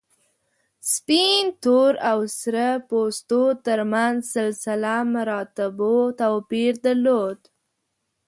سپین، 0.93 1.43
تور 1.63 1.93
او 2.11 2.19
سره 2.39 2.65
پوستو 2.87 3.41
تر 3.65 3.79
منځ 3.93 4.17
سلسله 4.35 4.93
مراتبو 5.13 5.95
توپیر 6.19 6.73
درلود. 6.85 7.39